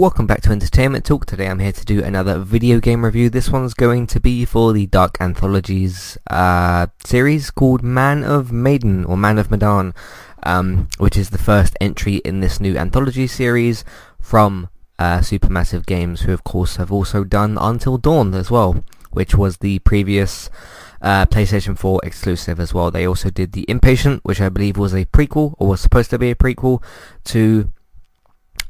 [0.00, 1.26] Welcome back to Entertainment Talk.
[1.26, 3.28] Today I'm here to do another video game review.
[3.28, 9.04] This one's going to be for the Dark Anthologies uh, series called Man of Maiden
[9.04, 9.92] or Man of Medan,
[10.42, 13.84] um, which is the first entry in this new anthology series
[14.18, 19.34] from uh, Supermassive Games, who of course have also done Until Dawn as well, which
[19.34, 20.48] was the previous
[21.02, 22.90] uh, PlayStation 4 exclusive as well.
[22.90, 26.18] They also did The Inpatient, which I believe was a prequel or was supposed to
[26.18, 26.82] be a prequel
[27.24, 27.70] to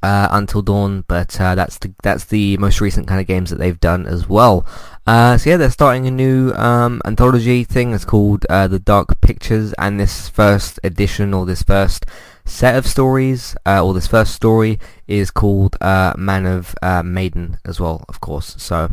[0.02, 3.58] uh, Until Dawn, but uh, that's the that's the most recent kind of games that
[3.58, 4.66] they've done as well.
[5.06, 7.92] Uh, so yeah, they're starting a new um, anthology thing.
[7.92, 12.06] It's called uh, the Dark Pictures, and this first edition or this first
[12.44, 16.74] set of stories uh, or this first story is called uh, Man of
[17.04, 18.54] Maiden as well, of course.
[18.58, 18.90] So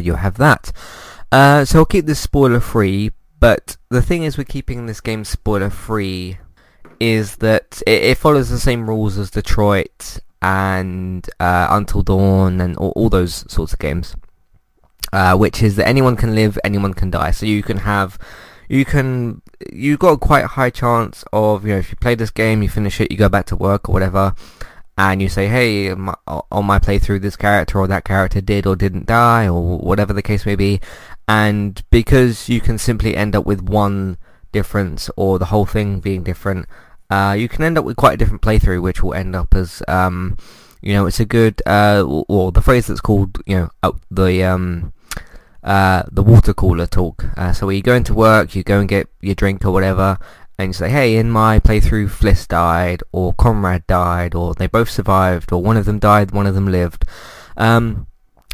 [0.00, 0.72] you'll have that.
[1.32, 5.70] so I'll keep this spoiler free, but the thing is, we're keeping this game spoiler
[5.70, 6.38] free
[7.00, 12.76] is that it, it, follows the same rules as Detroit and uh, Until Dawn and
[12.76, 14.14] all, all, those sorts of games,
[15.12, 17.30] uh, which is that anyone can live, anyone can die.
[17.30, 18.18] So you can have,
[18.68, 22.30] you can, you've got a quite high chance of, you know, if you play this
[22.30, 24.34] game, you finish it, you go back to work or whatever,
[24.96, 28.76] and you say, hey, my, on my playthrough, this character or that character did or
[28.76, 30.80] didn't die, or whatever the case may be,
[31.26, 34.18] and because you can simply end up with one
[34.50, 36.66] difference or the whole thing being different,
[37.10, 39.82] uh, you can end up with quite a different playthrough, which will end up as,
[39.88, 40.36] um,
[40.82, 44.92] you know, it's a good, uh, or the phrase that's called, you know, the, um,
[45.62, 47.24] uh, the water cooler talk.
[47.36, 50.18] Uh, so you go into work, you go and get your drink or whatever,
[50.58, 54.90] and you say, hey, in my playthrough, Fliss died, or Conrad died, or they both
[54.90, 57.04] survived, or one of them died, one of them lived.
[57.56, 58.07] Um,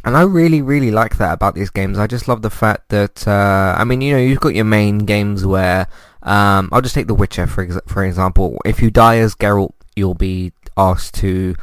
[0.05, 1.98] and I really, really like that about these games.
[1.98, 4.98] I just love the fact that, uh, I mean, you know, you've got your main
[4.98, 5.89] games where
[6.23, 8.58] um, I'll just take The Witcher for ex- for example.
[8.64, 11.55] If you die as Geralt, you'll be asked to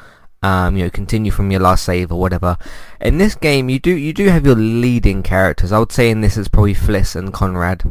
[0.44, 2.58] um, you know, continue from your last save or whatever.
[3.00, 5.72] In this game, you do you do have your leading characters.
[5.72, 7.84] I would say in this is probably Fliss and Conrad.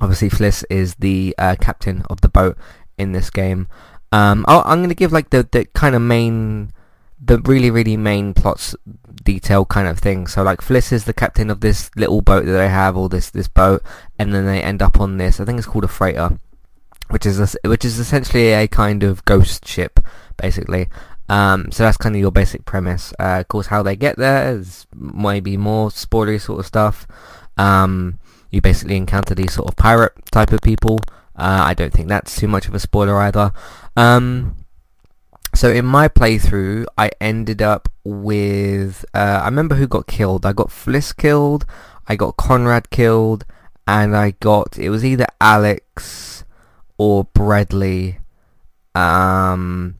[0.00, 2.56] Obviously, Fliss is the uh, captain of the boat
[2.98, 3.68] in this game.
[4.12, 6.72] Um, i am going to give like the, the kind of main,
[7.20, 8.74] the really really main plots
[9.26, 10.26] detail kind of thing.
[10.26, 13.28] So like Fliss is the captain of this little boat that they have, or this
[13.28, 13.82] this boat,
[14.18, 15.38] and then they end up on this.
[15.38, 16.38] I think it's called a freighter,
[17.10, 20.00] which is a, which is essentially a kind of ghost ship,
[20.38, 20.88] basically.
[21.28, 23.12] Um, so that's kind of your basic premise.
[23.18, 27.06] Uh, of course, how they get there is maybe more spoilery sort of stuff.
[27.58, 28.18] Um,
[28.50, 31.00] you basically encounter these sort of pirate type of people.
[31.34, 33.52] Uh, I don't think that's too much of a spoiler either.
[33.96, 34.56] Um,
[35.56, 40.46] so in my playthrough, I ended up with uh, I remember who got killed.
[40.46, 41.64] I got Fliss killed,
[42.06, 43.44] I got Conrad killed,
[43.86, 46.44] and I got it was either Alex
[46.98, 48.18] or Bradley.
[48.94, 49.98] Um,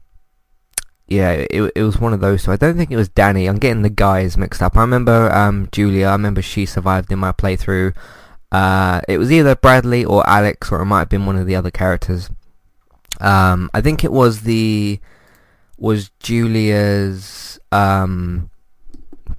[1.07, 2.43] yeah, it it was one of those.
[2.43, 3.47] So I don't think it was Danny.
[3.47, 4.77] I'm getting the guys mixed up.
[4.77, 6.07] I remember um, Julia.
[6.07, 7.95] I remember she survived in my playthrough.
[8.51, 11.55] Uh, it was either Bradley or Alex, or it might have been one of the
[11.55, 12.29] other characters.
[13.19, 14.99] Um, I think it was the
[15.77, 18.49] was Julia's um,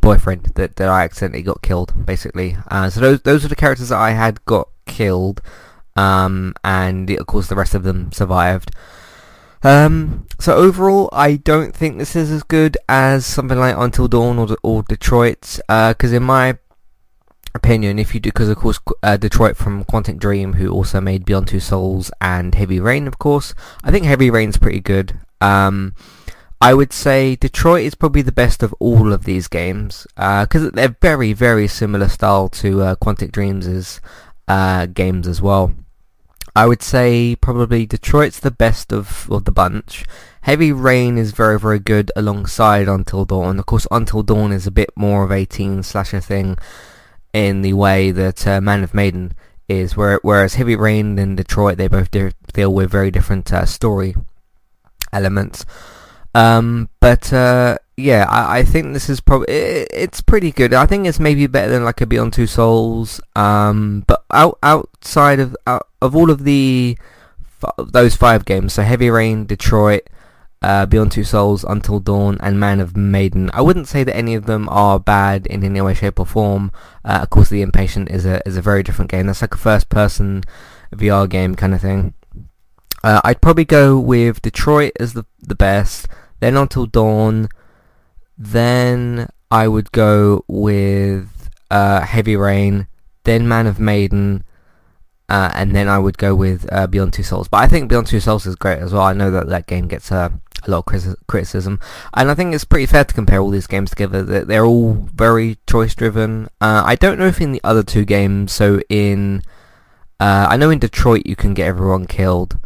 [0.00, 2.56] boyfriend that, that I accidentally got killed, basically.
[2.70, 5.40] Uh, so those those are the characters that I had got killed,
[5.96, 8.70] um, and of course the rest of them survived.
[9.62, 14.38] Um, so overall, I don't think this is as good as something like Until Dawn
[14.38, 16.58] or, or Detroit, because uh, in my
[17.54, 21.24] opinion, if you do, because of course uh, Detroit from Quantic Dream, who also made
[21.24, 25.18] Beyond Two Souls and Heavy Rain, of course, I think Heavy Rain's pretty good.
[25.40, 25.94] Um,
[26.60, 30.70] I would say Detroit is probably the best of all of these games because uh,
[30.72, 34.00] they're very, very similar style to uh, Quantic Dreams'
[34.48, 35.72] uh, games as well.
[36.56, 40.04] I would say probably Detroit's the best of, of the bunch.
[40.40, 43.60] Heavy Rain is very, very good alongside Until Dawn.
[43.60, 46.58] Of course, Until Dawn is a bit more of a teen slasher thing
[47.32, 49.34] in the way that uh, Man of Maiden
[49.68, 54.16] is, whereas Heavy Rain and Detroit, they both deal with very different uh, story
[55.12, 55.64] elements.
[56.34, 60.74] Um, but uh, yeah, I, I, think this is probably it, it's pretty good.
[60.74, 63.20] I think it's maybe better than like a Beyond Two Souls.
[63.34, 66.98] Um, but out, outside of out, of all of the
[67.78, 70.08] those five games, so Heavy Rain, Detroit,
[70.62, 73.50] uh, Beyond Two Souls, Until Dawn, and Man of Maiden.
[73.52, 76.70] I wouldn't say that any of them are bad in any way, shape, or form.
[77.04, 79.26] Uh, of course, The Inpatient is a is a very different game.
[79.26, 80.44] That's like a first person
[80.94, 82.14] VR game kind of thing.
[83.02, 86.06] Uh, I'd probably go with Detroit as the the best,
[86.40, 87.48] then Until Dawn,
[88.36, 92.86] then I would go with uh, Heavy Rain,
[93.24, 94.44] then Man of Maiden,
[95.28, 97.48] uh, and then I would go with uh, Beyond Two Souls.
[97.48, 99.02] But I think Beyond Two Souls is great as well.
[99.02, 100.32] I know that that game gets a,
[100.66, 101.80] a lot of criticism,
[102.14, 104.22] and I think it's pretty fair to compare all these games together.
[104.22, 106.48] They're all very choice driven.
[106.60, 109.42] Uh, I don't know if in the other two games, so in
[110.20, 112.58] uh, I know in Detroit you can get everyone killed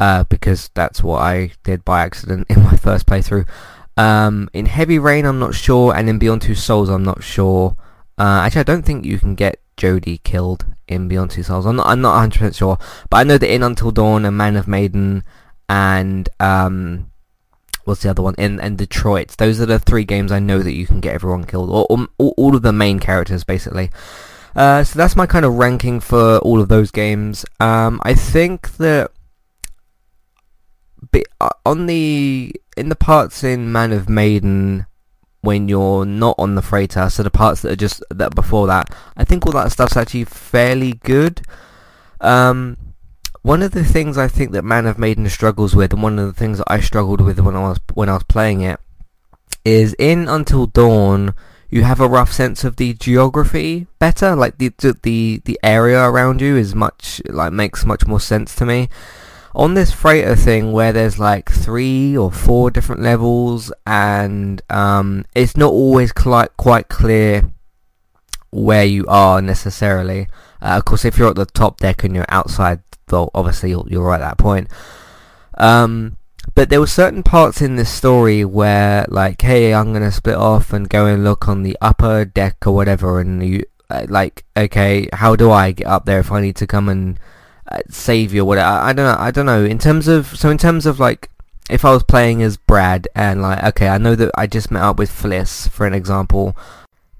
[0.00, 3.48] uh, because that's what I did by accident in my first playthrough.
[3.96, 7.76] Um, in Heavy Rain I'm not sure, and in Beyond Two Souls I'm not sure.
[8.18, 11.66] Uh, actually, I don't think you can get Jodie killed in Beyond Two Souls.
[11.66, 11.86] I'm not.
[11.86, 12.78] I'm not 100% sure,
[13.10, 15.22] but I know that in Until Dawn and Man of Maiden
[15.68, 17.10] and um,
[17.84, 18.34] what's the other one?
[18.38, 19.36] In and Detroit.
[19.38, 22.32] Those are the three games I know that you can get everyone killed, or, or
[22.36, 23.90] all of the main characters basically.
[24.56, 27.44] Uh, so that's my kind of ranking for all of those games.
[27.60, 29.12] Um, I think that
[31.40, 34.86] uh, on the in the parts in Man of Maiden
[35.42, 38.94] when you're not on the freighter, so the parts that are just that before that,
[39.16, 41.42] I think all that stuff's actually fairly good.
[42.20, 42.76] Um,
[43.42, 46.26] one of the things I think that Man of Maiden struggles with, and one of
[46.26, 48.80] the things that I struggled with when I was when I was playing it,
[49.64, 51.34] is in Until Dawn
[51.70, 54.34] you have a rough sense of the geography better.
[54.34, 58.66] Like the the the area around you is much like makes much more sense to
[58.66, 58.88] me.
[59.54, 65.56] On this freighter thing where there's like three or four different levels and um, it's
[65.56, 67.50] not always quite quite clear
[68.50, 70.28] where you are necessarily.
[70.62, 72.80] Uh, of course, if you're at the top deck and you're outside,
[73.10, 74.68] well, obviously you're, you're right at that point.
[75.56, 76.16] Um,
[76.54, 80.72] but there were certain parts in this story where, like, hey, I'm gonna split off
[80.72, 85.08] and go and look on the upper deck or whatever, and you, uh, like, okay,
[85.12, 87.18] how do I get up there if I need to come and
[87.70, 88.68] uh, save you or whatever?
[88.68, 89.22] I, I don't know.
[89.22, 89.64] I don't know.
[89.64, 91.30] In terms of, so in terms of like,
[91.68, 94.82] if I was playing as Brad and like, okay, I know that I just met
[94.82, 96.56] up with Fliss, for an example.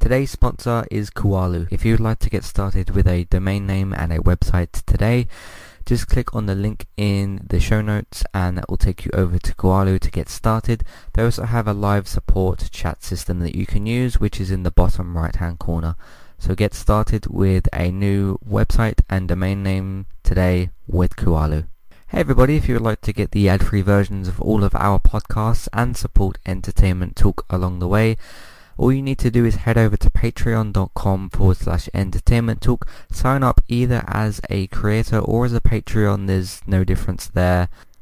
[0.00, 1.68] Today's sponsor is Kualo.
[1.70, 5.28] If you'd like to get started with a domain name and a website today,
[5.84, 9.38] just click on the link in the show notes and that will take you over
[9.38, 10.84] to Kualo to get started.
[11.12, 14.62] They also have a live support chat system that you can use which is in
[14.62, 15.96] the bottom right hand corner.
[16.40, 21.66] So get started with a new website and domain name today with Kualo.
[22.08, 24.98] Hey everybody, if you would like to get the ad-free versions of all of our
[24.98, 28.16] podcasts and support Entertainment Talk along the way,
[28.78, 32.88] all you need to do is head over to patreon.com forward slash entertainment talk.
[33.12, 36.26] Sign up either as a creator or as a Patreon.
[36.26, 37.68] There's no difference there.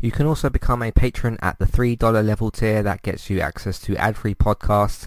[0.00, 2.82] You can also become a patron at the $3 level tier.
[2.82, 5.06] That gets you access to ad-free podcasts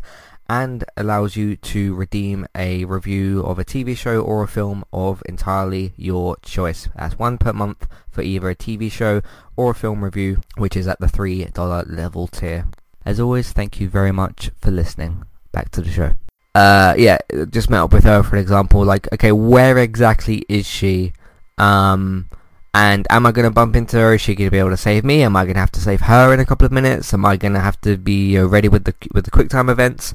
[0.50, 5.24] and allows you to redeem a review of a TV show or a film of
[5.28, 6.90] entirely your choice.
[6.96, 9.22] That's one per month for either a TV show
[9.56, 12.68] or a film review, which is at the $3 level tier.
[13.06, 15.24] As always, thank you very much for listening.
[15.52, 16.14] Back to the show
[16.56, 17.18] uh, yeah,
[17.50, 18.84] just met up with her for example.
[18.84, 21.14] Like, okay, where exactly is she?
[21.58, 22.30] Um,
[22.74, 24.16] and am I going to bump into her?
[24.16, 25.22] Is she going to be able to save me?
[25.22, 27.14] Am I going to have to save her in a couple of minutes?
[27.14, 30.14] Am I going to have to be ready with the with the quick time events?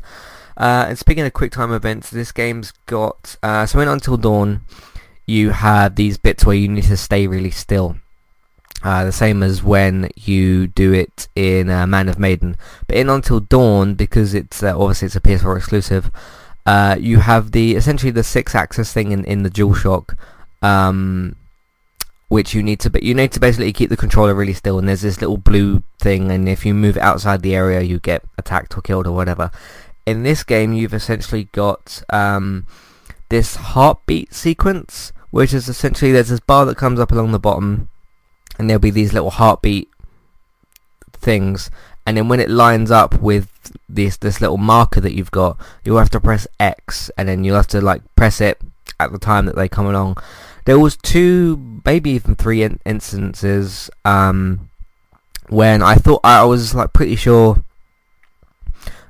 [0.56, 4.62] Uh, and speaking of quick time events, this game's got uh, so in Until Dawn,
[5.24, 7.96] you have these bits where you need to stay really still.
[8.82, 12.56] Uh, the same as when you do it in uh, Man of Maiden.
[12.86, 16.10] But in Until Dawn, because it's uh, obviously it's a PS4 exclusive,
[16.64, 20.16] uh, you have the essentially the six-axis thing in, in the DualShock,
[20.62, 21.34] um,
[22.28, 24.78] which you need to but you need to basically keep the controller really still.
[24.78, 28.24] And there's this little blue thing, and if you move outside the area, you get
[28.36, 29.50] attacked or killed or whatever.
[30.06, 32.66] In this game, you've essentially got um,
[33.28, 37.88] this heartbeat sequence, which is essentially there's this bar that comes up along the bottom
[38.58, 39.88] and there'll be these little heartbeat
[41.12, 41.70] things
[42.06, 45.98] and then when it lines up with this this little marker that you've got you'll
[45.98, 48.60] have to press X and then you'll have to like press it
[49.00, 50.16] at the time that they come along
[50.68, 54.68] there was two maybe even three in- instances um,
[55.48, 57.64] when I thought I was like pretty sure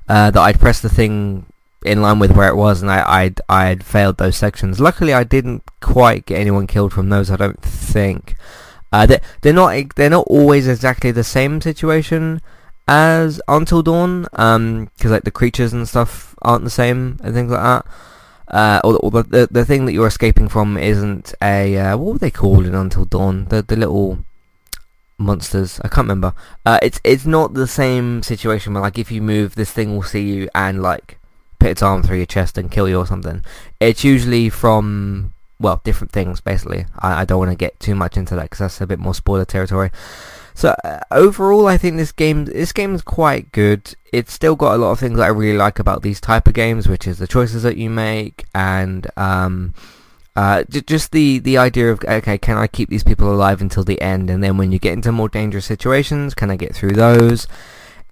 [0.08, 1.46] uh, that I'd press the thing
[1.84, 5.24] in line with where it was and I, I'd, I'd failed those sections luckily I
[5.24, 8.36] didn't quite get anyone killed from those I don't think
[8.92, 12.40] uh, they're, they're not they're not always exactly the same situation
[12.86, 17.50] as Until Dawn, because um, like the creatures and stuff aren't the same and things
[17.50, 17.84] like that.
[18.50, 22.18] Uh, or, or the, the, thing that you're escaping from isn't a uh, what were
[22.18, 23.44] they called in Until Dawn?
[23.50, 24.24] The the little
[25.18, 25.80] monsters.
[25.80, 26.32] I can't remember.
[26.64, 30.02] Uh, it's it's not the same situation where like if you move, this thing will
[30.02, 31.18] see you and like
[31.58, 33.44] put its arm through your chest and kill you or something.
[33.80, 36.86] It's usually from well different things basically.
[36.98, 39.14] I, I don't want to get too much into that because that's a bit more
[39.14, 39.90] spoiler territory.
[40.58, 43.94] So uh, overall, I think this game this game is quite good.
[44.12, 46.54] It's still got a lot of things that I really like about these type of
[46.54, 49.72] games, which is the choices that you make and um,
[50.34, 53.84] uh, j- just the the idea of okay, can I keep these people alive until
[53.84, 56.94] the end, and then when you get into more dangerous situations, can I get through
[56.94, 57.46] those?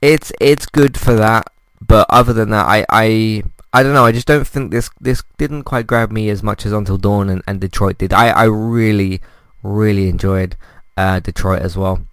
[0.01, 1.51] It's it's good for that,
[1.85, 4.05] but other than that, I I, I don't know.
[4.05, 7.29] I just don't think this this didn't quite grab me as much as Until Dawn
[7.29, 8.13] and, and Detroit did.
[8.13, 9.21] I I really
[9.65, 10.57] really enjoyed
[10.97, 12.07] uh, Detroit as well.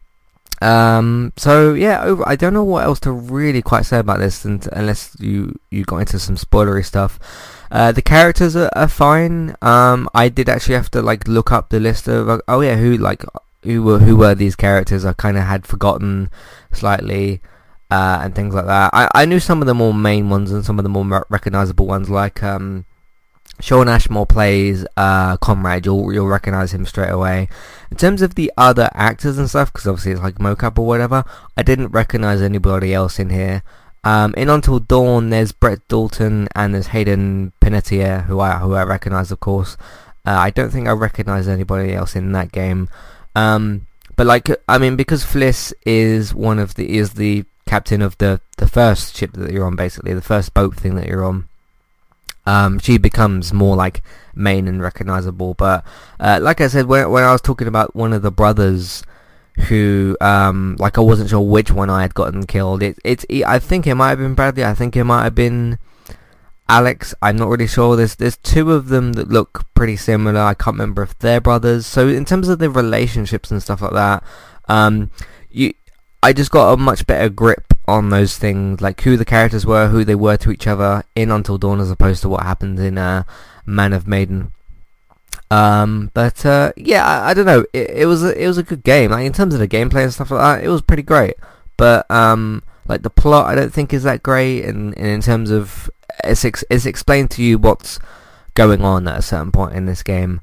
[0.63, 4.45] Um, so yeah, over, I don't know what else to really quite say about this,
[4.45, 7.19] and, unless you you got into some spoilery stuff.
[7.69, 9.55] Uh, the characters are, are fine.
[9.61, 12.75] Um, I did actually have to like look up the list of uh, oh yeah
[12.77, 13.25] who like
[13.63, 15.03] who were who were these characters.
[15.03, 16.29] I kind of had forgotten
[16.71, 17.41] slightly.
[17.91, 18.89] Uh, and things like that.
[18.91, 21.85] I, I knew some of the more main ones and some of the more recognizable
[21.85, 22.85] ones, like um,
[23.59, 25.85] Shawn Ashmore plays uh, Conrad.
[25.85, 27.47] You'll you'll recognize him straight away.
[27.91, 31.23] In terms of the other actors and stuff, because obviously it's like mocap or whatever,
[31.55, 33.63] I didn't recognize anybody else in here.
[34.03, 38.83] Um, in Until Dawn, there's Brett Dalton and there's Hayden Panettiere, who I who I
[38.83, 39.77] recognize, of course.
[40.25, 42.89] Uh, I don't think I recognize anybody else in that game.
[43.35, 48.17] Um, but like, I mean, because Fliss is one of the is the captain of
[48.17, 51.47] the the first ship that you're on, basically the first boat thing that you're on.
[52.45, 54.01] Um, she becomes more like
[54.35, 55.53] main and recognizable.
[55.53, 55.85] But
[56.19, 59.03] uh, like I said, when when I was talking about one of the brothers
[59.67, 62.81] who um like I wasn't sure which one I had gotten killed.
[62.81, 64.65] It it's I think it might have been Bradley.
[64.65, 65.77] I think it might have been
[66.67, 67.13] Alex.
[67.21, 67.95] I'm not really sure.
[67.95, 70.39] There's there's two of them that look pretty similar.
[70.39, 71.85] I can't remember if they're brothers.
[71.85, 74.23] So in terms of the relationships and stuff like that,
[74.67, 75.11] um,
[75.49, 75.73] you
[76.23, 79.89] I just got a much better grip on those things, like who the characters were,
[79.89, 82.97] who they were to each other in Until Dawn, as opposed to what happened in
[82.97, 83.23] uh,
[83.65, 84.53] Man of Maiden.
[85.51, 87.65] Um, but uh, yeah, I, I, don't know.
[87.73, 89.11] It, it, was a, it was a good game.
[89.11, 91.35] Like in terms of the gameplay and stuff like that, it was pretty great.
[91.75, 94.63] But um, like the plot, I don't think is that great.
[94.63, 95.91] And, and in terms of
[96.23, 97.99] it's ex- it's explained to you what's
[98.53, 100.39] going on at a certain point in this game.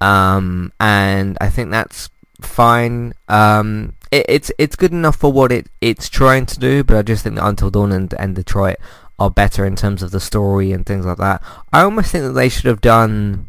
[0.00, 2.10] Um, and I think that's
[2.40, 3.14] fine.
[3.28, 6.84] Um, it, it's it's good enough for what it it's trying to do.
[6.84, 8.76] But I just think that Until Dawn and, and Detroit
[9.18, 11.42] are better in terms of the story and things like that.
[11.72, 13.48] I almost think that they should have done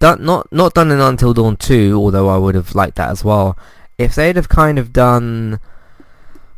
[0.00, 3.24] done not not done an Until Dawn 2, although I would have liked that as
[3.24, 3.56] well.
[3.98, 5.60] If they'd have kind of done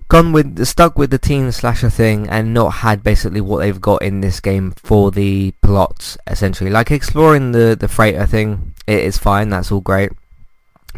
[0.08, 4.02] gone with stuck with the teen slasher thing and not had basically what they've got
[4.02, 9.16] in this game for the plots essentially like exploring the the freighter thing it is
[9.16, 10.12] fine that's all great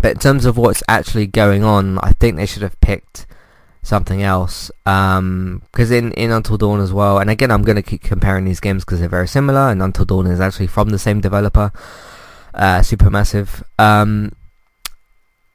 [0.01, 3.27] but in terms of what's actually going on I think they should have picked
[3.83, 7.83] something else because um, in, in Until Dawn as well and again I'm going to
[7.83, 10.99] keep comparing these games because they're very similar and Until Dawn is actually from the
[10.99, 11.73] same developer
[12.57, 13.63] uh, Supermassive.
[13.79, 14.33] Um,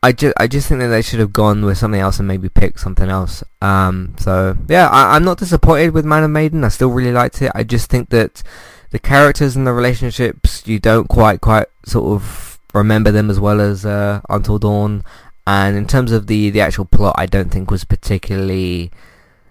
[0.04, 2.50] I just I just think that they should have gone with something else and maybe
[2.50, 3.44] picked something else.
[3.62, 6.64] Um, so yeah, I, am not disappointed with Man of Maiden.
[6.64, 7.52] I still really liked it.
[7.54, 8.42] I just think that
[8.90, 13.62] the characters and the relationships you don't quite quite sort of remember them as well
[13.62, 15.04] as uh, Until Dawn.
[15.48, 18.92] And in terms of the the actual plot, I don't think was particularly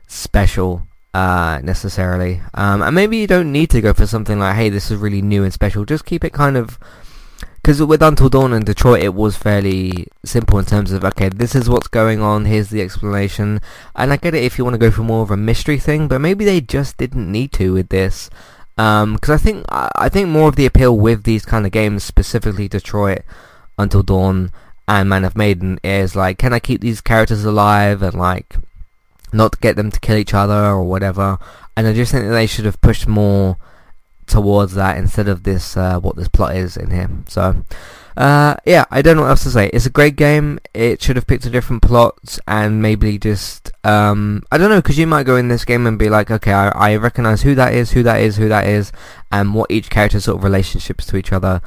[0.07, 2.41] special uh, necessarily.
[2.55, 5.23] Um, and maybe you don't need to go for something like, hey, this is really
[5.23, 5.85] new and special.
[5.85, 6.79] Just keep it kind of
[7.63, 11.55] because with Until Dawn and Detroit, it was fairly simple in terms of okay, this
[11.55, 12.47] is what's going on.
[12.47, 13.61] Here's the explanation,
[13.95, 16.09] and I get it if you want to go for more of a mystery thing,
[16.09, 18.31] but maybe they just didn't need to with this.
[18.81, 22.03] Because um, I think I think more of the appeal with these kind of games,
[22.03, 23.21] specifically Detroit,
[23.79, 24.53] Until Dawn,
[24.89, 28.57] and Man of Maiden, is like, can I keep these characters alive and like
[29.35, 31.39] not get them to kill each other or whatever?
[31.77, 33.59] And I just think that they should have pushed more
[34.27, 37.11] towards that instead of this uh, what this plot is in here.
[37.29, 37.63] So
[38.21, 39.71] uh, yeah, I don't know what else to say.
[39.73, 40.61] It's a great game.
[40.75, 44.99] It should have picked a different plot and maybe just um, I don't know because
[44.99, 47.73] you might go in this game and be like, okay, I, I recognize who that
[47.73, 48.93] is, who that is, who that is,
[49.33, 51.63] and what each character's sort of relationships to each other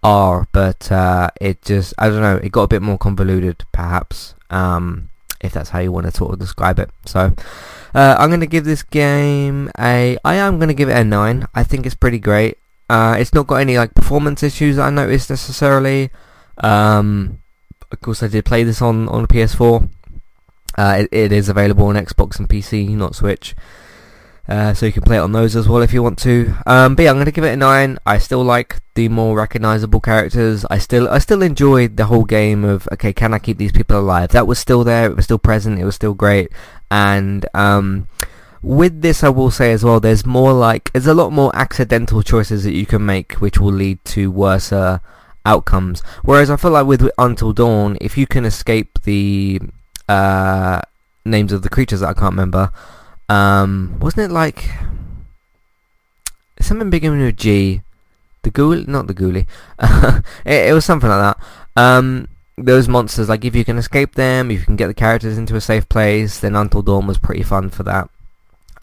[0.00, 0.46] are.
[0.52, 2.36] But uh, it just I don't know.
[2.36, 4.36] It got a bit more convoluted, perhaps.
[4.48, 5.08] Um,
[5.40, 6.88] if that's how you want to sort of describe it.
[7.04, 7.34] So.
[7.94, 10.18] Uh, I'm going to give this game a...
[10.22, 11.46] I am going to give it a 9.
[11.54, 12.58] I think it's pretty great.
[12.88, 16.10] Uh, it's not got any like performance issues I noticed necessarily.
[16.58, 17.42] Um,
[17.90, 19.88] of course, I did play this on, on PS4.
[20.78, 23.54] Uh, it, it is available on Xbox and PC, not Switch.
[24.48, 26.54] Uh, so you can play it on those as well if you want to.
[26.66, 27.98] Um, but yeah, I'm gonna give it a nine.
[28.06, 30.64] I still like the more recognizable characters.
[30.70, 33.98] I still I still enjoyed the whole game of okay, can I keep these people
[33.98, 34.30] alive?
[34.30, 35.10] That was still there.
[35.10, 35.80] It was still present.
[35.80, 36.52] It was still great.
[36.92, 38.06] And um,
[38.66, 42.20] with this, I will say as well, there's more like there's a lot more accidental
[42.20, 44.98] choices that you can make, which will lead to worse uh,
[45.44, 46.00] outcomes.
[46.24, 49.60] Whereas I feel like with Until Dawn, if you can escape the
[50.08, 50.80] uh,
[51.24, 52.72] names of the creatures that I can't remember,
[53.28, 54.68] um, wasn't it like
[56.58, 57.82] something beginning with G?
[58.42, 59.46] The ghoul, not the ghoulie.
[60.44, 61.46] it, it, was something like that.
[61.80, 62.26] Um,
[62.58, 65.54] those monsters, like if you can escape them, if you can get the characters into
[65.54, 68.10] a safe place, then Until Dawn was pretty fun for that.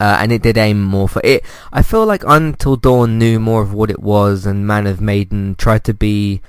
[0.00, 1.44] Uh, and it did aim more for it.
[1.72, 5.54] I feel like Until Dawn knew more of what it was, and Man of Maiden
[5.54, 6.40] tried to be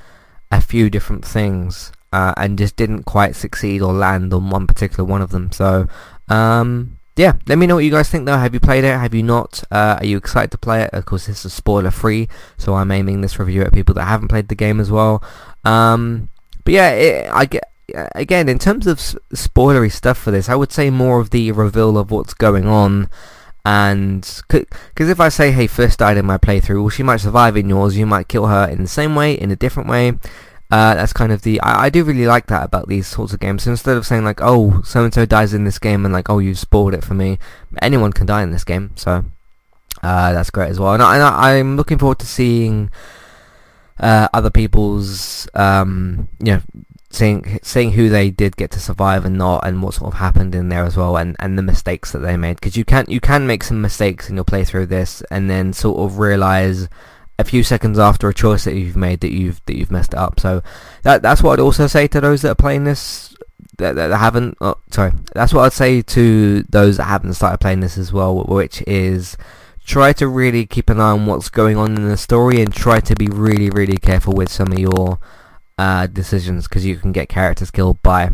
[0.52, 5.04] a few different things, uh, and just didn't quite succeed or land on one particular
[5.04, 5.52] one of them.
[5.52, 5.88] So,
[6.28, 8.38] um, yeah, let me know what you guys think though.
[8.38, 8.98] Have you played it?
[8.98, 9.64] Have you not?
[9.72, 10.90] Uh, are you excited to play it?
[10.92, 14.28] Of course, this is spoiler free, so I'm aiming this review at people that haven't
[14.28, 15.24] played the game as well.
[15.64, 16.30] Um,
[16.64, 18.98] but yeah, it, I get again in terms of
[19.34, 23.10] spoilery stuff for this, I would say more of the reveal of what's going on
[23.66, 27.58] and because if I say hey Fliss died in my playthrough well she might survive
[27.58, 30.14] in yours you might kill her in the same way in a different way.
[30.72, 33.40] Uh, that's kind of the I, I, do really like that about these sorts of
[33.40, 33.64] games.
[33.64, 36.30] So instead of saying like oh so and so dies in this game and like
[36.30, 37.40] oh you spoiled it for me
[37.82, 39.26] anyone can die in this game so
[40.04, 40.94] uh, that's great as well.
[40.94, 42.92] And, I, I'm looking forward to seeing
[44.00, 46.62] uh, other people's um, you know
[47.16, 50.54] seeing seeing who they did get to survive and not, and what sort of happened
[50.54, 52.56] in there as well, and, and the mistakes that they made.
[52.56, 55.74] Because you can you can make some mistakes in your playthrough of this, and then
[55.74, 56.90] sort of realize
[57.38, 60.20] a few seconds after a choice that you've made that you've that you've messed it
[60.20, 60.40] up.
[60.40, 60.62] So
[61.04, 63.36] that that's what I'd also say to those that are playing this
[63.78, 64.58] that, that haven't.
[64.62, 68.44] Oh, sorry, that's what I'd say to those that haven't started playing this as well,
[68.44, 69.38] which is
[69.86, 73.00] try to really keep an eye on what's going on in the story and try
[73.00, 75.20] to be really really careful with some of your
[75.78, 78.32] uh, decisions because you can get characters killed by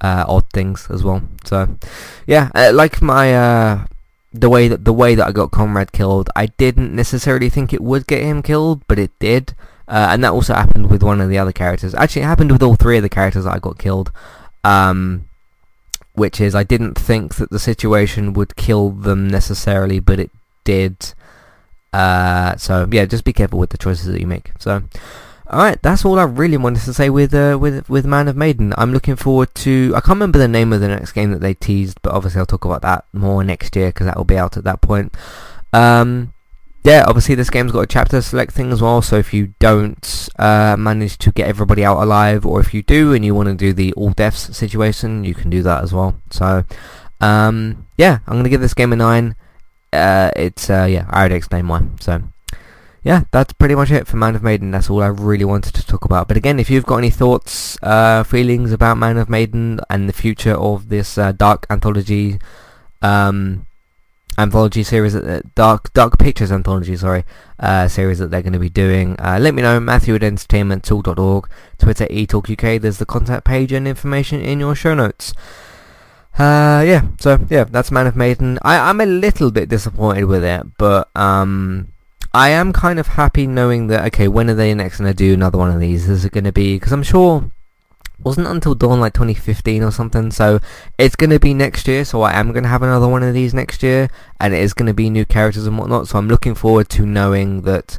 [0.00, 1.22] uh, odd things as well.
[1.44, 1.76] So
[2.26, 3.86] yeah, uh, like my uh,
[4.32, 7.82] the way that the way that I got Conrad killed, I didn't necessarily think it
[7.82, 9.54] would get him killed, but it did.
[9.88, 11.96] Uh, and that also happened with one of the other characters.
[11.96, 14.12] Actually, it happened with all three of the characters that I got killed.
[14.62, 15.24] Um,
[16.14, 20.30] which is I didn't think that the situation would kill them necessarily, but it
[20.64, 21.14] did.
[21.92, 24.52] Uh, so yeah, just be careful with the choices that you make.
[24.58, 24.82] So
[25.52, 28.72] Alright, that's all I really wanted to say with uh, with with Man of Maiden.
[28.78, 29.92] I'm looking forward to.
[29.96, 32.46] I can't remember the name of the next game that they teased, but obviously I'll
[32.46, 35.12] talk about that more next year because that will be out at that point.
[35.72, 36.32] Um,
[36.84, 39.02] yeah, obviously this game's got a chapter select thing as well.
[39.02, 43.12] So if you don't uh, manage to get everybody out alive, or if you do
[43.12, 46.14] and you want to do the all deaths situation, you can do that as well.
[46.30, 46.64] So
[47.20, 49.34] um, yeah, I'm gonna give this game a nine.
[49.92, 51.82] Uh, it's uh, yeah, I already explained why.
[51.98, 52.22] So
[53.02, 54.70] yeah, that's pretty much it for Man of Maiden.
[54.70, 56.28] That's all I really wanted to talk about.
[56.28, 60.12] But again, if you've got any thoughts, uh, feelings about Man of Maiden and the
[60.12, 62.38] future of this uh, dark anthology,
[63.00, 63.66] um,
[64.36, 67.24] anthology series, uh, dark dark pictures anthology, sorry,
[67.58, 69.80] uh, series that they're going to be doing, uh, let me know.
[69.80, 72.82] Matthew at entertainmenttalk.org, Twitter eTalkUK.
[72.82, 75.32] There's the contact page and information in your show notes.
[76.38, 78.58] Uh, yeah, so yeah, that's Man of Maiden.
[78.60, 81.88] I, I'm a little bit disappointed with it, but um,
[82.32, 85.34] I am kind of happy knowing that, okay, when are they next going to do
[85.34, 86.08] another one of these?
[86.08, 87.50] Is it going to be, because I'm sure
[88.22, 90.60] wasn't until Dawn like 2015 or something, so
[90.98, 93.34] it's going to be next year, so I am going to have another one of
[93.34, 96.28] these next year, and it is going to be new characters and whatnot, so I'm
[96.28, 97.98] looking forward to knowing that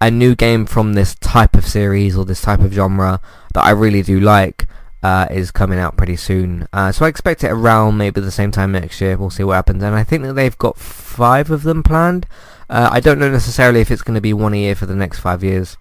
[0.00, 3.20] a new game from this type of series or this type of genre
[3.54, 4.66] that I really do like
[5.04, 6.66] uh, is coming out pretty soon.
[6.72, 9.52] Uh, so I expect it around maybe the same time next year, we'll see what
[9.52, 12.26] happens, and I think that they've got five of them planned,
[12.70, 14.94] uh, I don't know necessarily if it's going to be one a year for the
[14.94, 15.76] next five years.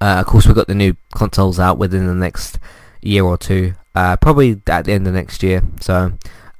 [0.00, 2.58] Uh, of course, we've got the new consoles out within the next
[3.02, 5.62] year or two, uh, probably at the end of next year.
[5.80, 6.14] So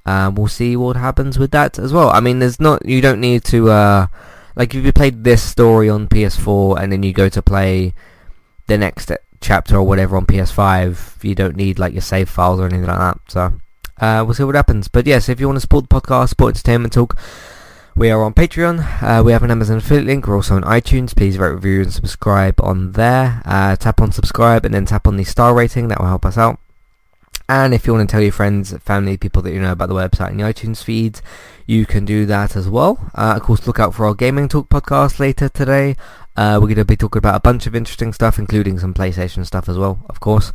[0.05, 2.11] uh, we'll see what happens with that as well.
[2.11, 3.65] I mean, there's not you don't need to
[4.55, 7.95] like if you played this story on PS4 and then you go to play
[8.67, 9.11] the next
[9.43, 12.99] chapter or whatever on PS5, you don't need like your save files or anything like
[12.99, 13.19] that.
[13.29, 13.53] So
[14.01, 14.89] uh, we'll see what happens.
[14.89, 17.19] But yes, if you want to support the podcast, support Entertainment Talk.
[17.95, 19.03] We are on Patreon.
[19.03, 20.27] Uh, we have an Amazon affiliate link.
[20.27, 21.15] We're also on iTunes.
[21.15, 23.43] Please rate, review, and subscribe on there.
[23.45, 25.89] Uh, tap on subscribe and then tap on the star rating.
[25.89, 26.59] That will help us out.
[27.51, 29.95] And if you want to tell your friends, family, people that you know about the
[29.95, 31.21] website and the iTunes feeds,
[31.67, 33.11] you can do that as well.
[33.15, 35.97] Uh, of course, look out for our Gaming Talk podcast later today.
[36.37, 39.45] Uh, we're going to be talking about a bunch of interesting stuff, including some PlayStation
[39.45, 40.53] stuff as well, of course.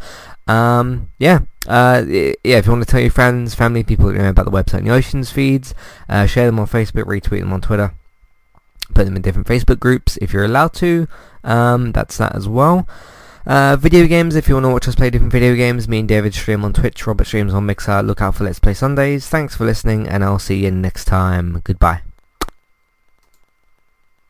[0.47, 2.33] Um, yeah, uh, yeah.
[2.43, 4.87] If you want to tell your friends, family, people you know about the website and
[4.87, 5.75] the iTunes feeds,
[6.09, 7.93] uh, share them on Facebook, retweet them on Twitter,
[8.93, 11.07] put them in different Facebook groups if you're allowed to.
[11.43, 12.87] Um, that's that as well.
[13.45, 16.07] Uh, video games, if you want to watch us play different video games, me and
[16.09, 18.01] David stream on Twitch, Robert streams on Mixer.
[18.03, 19.29] Look out for Let's Play Sundays.
[19.29, 21.61] Thanks for listening, and I'll see you next time.
[21.63, 22.01] Goodbye.